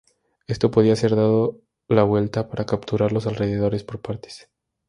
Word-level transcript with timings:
Esto 0.47 0.71
podía 0.71 0.95
ser 0.95 1.15
dado 1.15 1.61
la 1.87 2.01
vuelta 2.01 2.47
para 2.49 2.65
capturar 2.65 3.11
los 3.11 3.27
alrededores 3.27 3.83
por 3.83 4.01
partes. 4.01 4.49